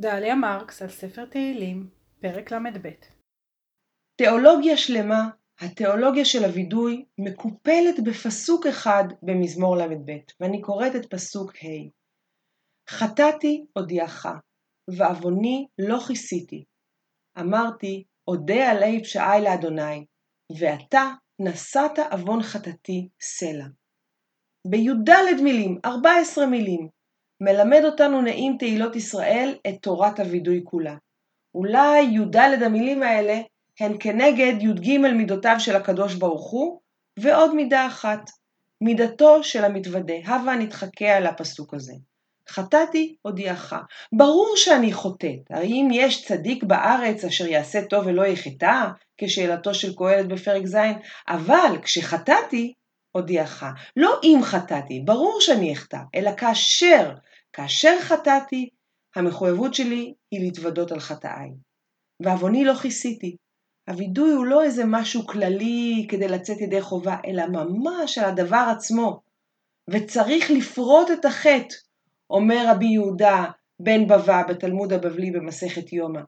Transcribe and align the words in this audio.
דליה 0.00 0.34
מרקס 0.34 0.82
על 0.82 0.88
ספר 0.88 1.24
תהילים, 1.24 1.90
פרק 2.20 2.52
ל"ב. 2.52 2.88
תיאולוגיה 4.16 4.76
שלמה, 4.76 5.28
התיאולוגיה 5.60 6.24
של 6.24 6.44
הווידוי, 6.44 7.04
מקופלת 7.18 8.04
בפסוק 8.04 8.66
אחד 8.66 9.04
במזמור 9.22 9.76
ל"ב, 9.76 10.12
ואני 10.40 10.60
קוראת 10.60 10.96
את 10.96 11.10
פסוק 11.10 11.52
ה': 11.56 11.90
חטאתי 12.90 13.64
הודיעך, 13.76 14.26
ועווני 14.96 15.66
לא 15.78 15.98
כיסיתי. 16.08 16.64
אמרתי, 17.40 18.04
אודה 18.28 18.70
עלי 18.70 19.02
פשעי 19.02 19.42
לאדוני, 19.42 20.06
ואתה 20.58 21.10
נשאת 21.38 21.98
עוון 22.12 22.42
חטאתי 22.42 23.08
סלע. 23.20 23.66
בי"ד 24.66 25.42
מילים, 25.42 25.78
14 25.84 26.46
מילים, 26.46 26.88
מלמד 27.40 27.82
אותנו 27.84 28.22
נעים 28.22 28.56
תהילות 28.58 28.96
ישראל 28.96 29.54
את 29.68 29.74
תורת 29.80 30.20
הווידוי 30.20 30.60
כולה. 30.64 30.94
אולי 31.54 32.00
י"ד 32.00 32.36
המילים 32.36 33.02
האלה 33.02 33.40
הן 33.80 33.96
כנגד 34.00 34.54
י"ג 34.60 34.98
מידותיו 34.98 35.56
של 35.58 35.76
הקדוש 35.76 36.14
ברוך 36.14 36.50
הוא, 36.50 36.80
ועוד 37.18 37.54
מידה 37.54 37.86
אחת, 37.86 38.30
מידתו 38.80 39.44
של 39.44 39.64
המתוודה. 39.64 40.14
הבה 40.24 40.54
נתחכה 40.54 41.16
על 41.16 41.26
הפסוק 41.26 41.74
הזה. 41.74 41.92
חטאתי 42.48 43.14
הודיעך. 43.22 43.74
ברור 44.12 44.52
שאני 44.56 44.92
חוטאת. 44.92 45.50
האם 45.50 45.88
יש 45.92 46.24
צדיק 46.24 46.64
בארץ 46.64 47.24
אשר 47.24 47.46
יעשה 47.46 47.84
טוב 47.84 48.06
ולא 48.06 48.26
יחטא? 48.26 48.86
כשאלתו 49.18 49.74
של 49.74 49.96
קהלת 49.96 50.28
בפרק 50.28 50.66
ז', 50.66 50.76
אבל 51.28 51.76
כשחטאתי, 51.82 52.72
הודיעך. 53.12 53.64
לא 53.96 54.20
אם 54.22 54.38
חטאתי, 54.42 55.02
ברור 55.04 55.40
שאני 55.40 55.72
אחטא, 55.72 55.98
אלא 56.14 56.30
כאשר 56.36 57.14
כאשר 57.52 57.96
חטאתי, 58.00 58.68
המחויבות 59.16 59.74
שלי 59.74 60.14
היא 60.30 60.40
להתוודות 60.40 60.92
על 60.92 61.00
חטאיי. 61.00 61.50
ועווני 62.22 62.64
לא 62.64 62.74
כיסיתי. 62.74 63.36
הווידוי 63.88 64.32
הוא 64.32 64.46
לא 64.46 64.62
איזה 64.62 64.84
משהו 64.86 65.26
כללי 65.26 66.06
כדי 66.08 66.28
לצאת 66.28 66.60
ידי 66.60 66.82
חובה, 66.82 67.16
אלא 67.26 67.46
ממש 67.46 68.18
על 68.18 68.24
הדבר 68.24 68.66
עצמו. 68.76 69.20
וצריך 69.90 70.50
לפרוט 70.50 71.10
את 71.10 71.24
החטא, 71.24 71.74
אומר 72.30 72.64
רבי 72.68 72.86
יהודה 72.86 73.44
בן 73.80 74.06
בבא 74.06 74.42
בתלמוד 74.48 74.92
הבבלי 74.92 75.30
במסכת 75.30 75.92
יומא. 75.92 76.20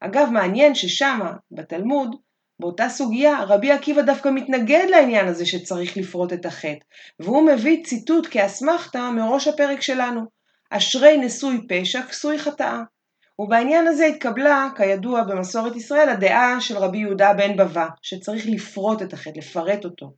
אגב, 0.00 0.28
מעניין 0.32 0.74
ששמה, 0.74 1.32
בתלמוד, 1.50 2.16
באותה 2.60 2.88
סוגיה, 2.88 3.44
רבי 3.44 3.72
עקיבא 3.72 4.02
דווקא 4.02 4.28
מתנגד 4.28 4.86
לעניין 4.90 5.28
הזה 5.28 5.46
שצריך 5.46 5.96
לפרוט 5.96 6.32
את 6.32 6.46
החטא, 6.46 6.84
והוא 7.20 7.46
מביא 7.46 7.84
ציטוט 7.84 8.26
כאסמכתא 8.30 9.10
מראש 9.10 9.48
הפרק 9.48 9.82
שלנו. 9.82 10.20
אשרי 10.70 11.16
נשוי 11.16 11.66
פשע, 11.68 12.02
כסוי 12.02 12.38
חטאה. 12.38 12.82
ובעניין 13.38 13.86
הזה 13.86 14.06
התקבלה, 14.06 14.68
כידוע 14.76 15.22
במסורת 15.24 15.76
ישראל, 15.76 16.08
הדעה 16.08 16.60
של 16.60 16.78
רבי 16.78 16.98
יהודה 16.98 17.32
בן 17.32 17.56
בבא, 17.56 17.86
שצריך 18.02 18.46
לפרוט 18.46 19.02
את 19.02 19.12
החטא, 19.12 19.38
לפרט 19.38 19.84
אותו. 19.84 20.12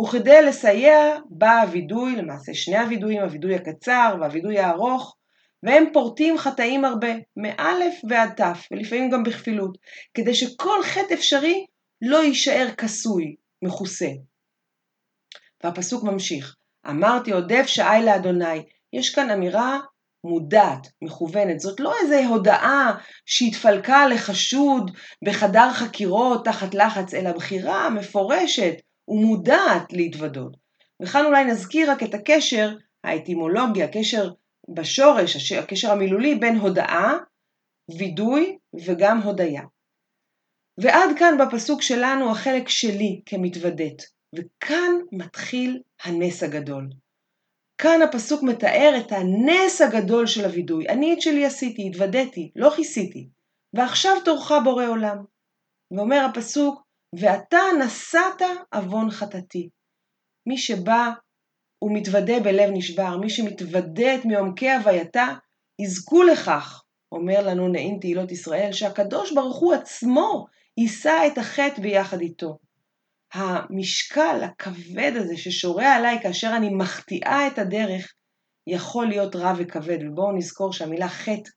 וכדי 0.00 0.42
לסייע 0.42 1.16
בא 1.30 1.60
הווידוי, 1.60 2.16
למעשה 2.16 2.54
שני 2.54 2.78
הווידויים, 2.78 3.20
הווידוי 3.22 3.54
הקצר 3.54 4.16
והווידוי 4.20 4.58
הארוך, 4.58 5.16
והם 5.62 5.84
פורטים 5.92 6.38
חטאים 6.38 6.84
הרבה, 6.84 7.12
מאלף 7.36 7.94
ועד 8.08 8.30
תף, 8.36 8.66
ולפעמים 8.70 9.10
גם 9.10 9.22
בכפילות, 9.22 9.78
כדי 10.14 10.34
שכל 10.34 10.82
חטא 10.82 11.14
אפשרי 11.14 11.66
לא 12.02 12.24
יישאר 12.24 12.68
כסוי, 12.78 13.36
מכוסה. 13.62 14.08
והפסוק 15.64 16.04
ממשיך, 16.04 16.56
אמרתי 16.88 17.32
עודף 17.32 17.64
שעי 17.66 18.04
לאדוני, 18.04 18.62
יש 18.92 19.14
כאן 19.14 19.30
אמירה 19.30 19.78
מודעת, 20.24 20.88
מכוונת. 21.02 21.60
זאת 21.60 21.80
לא 21.80 21.94
איזו 22.02 22.28
הודעה 22.28 22.92
שהתפלקה 23.26 24.06
לחשוד 24.06 24.90
בחדר 25.24 25.72
חקירות 25.72 26.44
תחת 26.44 26.74
לחץ, 26.74 27.14
אלא 27.14 27.32
בחירה 27.32 27.90
מפורשת 27.90 28.74
ומודעת 29.08 29.92
להתוודות. 29.92 30.56
וכאן 31.02 31.24
אולי 31.24 31.44
נזכיר 31.44 31.90
רק 31.90 32.02
את 32.02 32.14
הקשר 32.14 32.76
האטימולוגי, 33.04 33.82
הקשר 33.82 34.30
בשורש, 34.74 35.52
הקשר 35.52 35.92
המילולי 35.92 36.34
בין 36.34 36.56
הודאה, 36.56 37.12
וידוי 37.98 38.58
וגם 38.86 39.22
הודיה. 39.22 39.62
ועד 40.78 41.10
כאן 41.18 41.38
בפסוק 41.38 41.82
שלנו 41.82 42.30
החלק 42.30 42.68
שלי 42.68 43.22
כמתוודת, 43.26 44.02
וכאן 44.34 44.92
מתחיל 45.12 45.82
הנס 46.04 46.42
הגדול. 46.42 46.88
כאן 47.78 48.02
הפסוק 48.02 48.42
מתאר 48.42 48.92
את 49.00 49.12
הנס 49.12 49.80
הגדול 49.80 50.26
של 50.26 50.44
הווידוי. 50.44 50.88
אני 50.88 51.14
את 51.14 51.20
שלי 51.20 51.46
עשיתי, 51.46 51.88
התוודעתי, 51.88 52.52
לא 52.56 52.70
כיסיתי. 52.76 53.28
ועכשיו 53.74 54.12
תורך 54.24 54.52
בורא 54.64 54.86
עולם. 54.86 55.16
ואומר 55.90 56.26
הפסוק, 56.30 56.82
ואתה 57.20 57.58
נשאת 57.84 58.42
עוון 58.74 59.10
חטאתי. 59.10 59.68
מי 60.48 60.58
שבא 60.58 61.10
ומתוודה 61.82 62.40
בלב 62.40 62.70
נשבר, 62.72 63.16
מי 63.16 63.30
שמתוודעת 63.30 64.24
מעומקי 64.24 64.70
הווייתה, 64.70 65.28
יזכו 65.78 66.22
לכך, 66.22 66.82
אומר 67.12 67.46
לנו 67.46 67.68
נעים 67.68 67.98
תהילות 68.00 68.32
ישראל, 68.32 68.72
שהקדוש 68.72 69.32
ברוך 69.32 69.58
הוא 69.58 69.74
עצמו 69.74 70.46
יישא 70.78 71.18
את 71.26 71.38
החטא 71.38 71.82
ביחד 71.82 72.20
איתו. 72.20 72.58
המשקל 73.32 74.40
הכבד 74.44 75.12
הזה 75.16 75.36
ששורה 75.36 75.94
עליי 75.94 76.18
כאשר 76.22 76.52
אני 76.56 76.68
מחטיאה 76.68 77.46
את 77.46 77.58
הדרך, 77.58 78.12
יכול 78.66 79.06
להיות 79.06 79.36
רע 79.36 79.52
וכבד. 79.58 79.98
ובואו 80.02 80.32
נזכור 80.32 80.72
שהמילה 80.72 81.08
חטא 81.08 81.50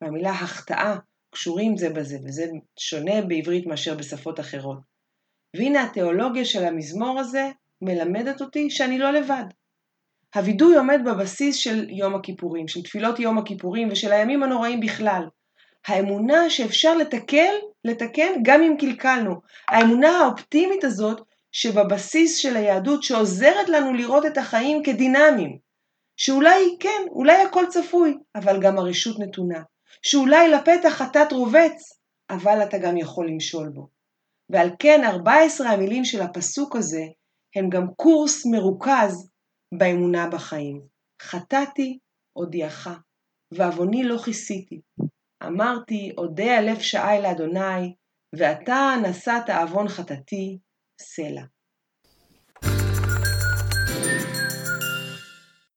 והמילה 0.00 0.30
החטאה 0.30 0.96
קשורים 1.30 1.76
זה 1.76 1.90
בזה, 1.90 2.18
וזה 2.24 2.46
שונה 2.78 3.22
בעברית 3.22 3.66
מאשר 3.66 3.94
בשפות 3.94 4.40
אחרות. 4.40 4.78
והנה 5.56 5.84
התיאולוגיה 5.84 6.44
של 6.44 6.64
המזמור 6.64 7.18
הזה 7.20 7.50
מלמדת 7.82 8.40
אותי 8.40 8.70
שאני 8.70 8.98
לא 8.98 9.10
לבד. 9.10 9.44
הווידוי 10.34 10.76
עומד 10.76 11.00
בבסיס 11.04 11.56
של 11.56 11.90
יום 11.90 12.14
הכיפורים, 12.14 12.68
של 12.68 12.82
תפילות 12.82 13.18
יום 13.18 13.38
הכיפורים 13.38 13.88
ושל 13.90 14.12
הימים 14.12 14.42
הנוראים 14.42 14.80
בכלל. 14.80 15.22
האמונה 15.86 16.50
שאפשר 16.50 16.96
לתקל, 16.96 17.54
לתקן 17.84 18.32
גם 18.42 18.62
אם 18.62 18.76
קלקלנו. 18.78 19.34
האמונה 19.68 20.08
האופטימית 20.08 20.84
הזאת 20.84 21.20
שבבסיס 21.52 22.36
של 22.36 22.56
היהדות 22.56 23.02
שעוזרת 23.02 23.68
לנו 23.68 23.94
לראות 23.94 24.26
את 24.26 24.38
החיים 24.38 24.82
כדינמיים. 24.82 25.58
שאולי 26.16 26.76
כן, 26.80 27.02
אולי 27.10 27.42
הכל 27.42 27.64
צפוי, 27.68 28.18
אבל 28.34 28.60
גם 28.60 28.78
הרשות 28.78 29.18
נתונה. 29.18 29.62
שאולי 30.02 30.48
לפתח 30.48 30.88
חטאת 30.88 31.32
רובץ, 31.32 31.98
אבל 32.30 32.62
אתה 32.62 32.78
גם 32.78 32.96
יכול 32.96 33.28
למשול 33.28 33.68
בו. 33.68 33.88
ועל 34.50 34.70
כן 34.78 35.00
14 35.04 35.70
המילים 35.70 36.04
של 36.04 36.22
הפסוק 36.22 36.76
הזה 36.76 37.02
הם 37.56 37.68
גם 37.70 37.86
קורס 37.96 38.46
מרוכז 38.46 39.29
באמונה 39.74 40.28
בחיים. 40.32 40.86
חטאתי, 41.22 41.98
הודיעך, 42.32 42.88
ועווני 43.54 44.04
לא 44.04 44.18
כיסיתי. 44.24 44.80
אמרתי, 45.46 46.12
אודה 46.18 46.58
הלב 46.58 46.78
שעי 46.80 47.22
לאדוני, 47.22 47.94
ואתה 48.38 48.94
נשאת 49.02 49.50
עוון 49.50 49.88
חטאתי, 49.88 50.58
סלע. 51.00 51.44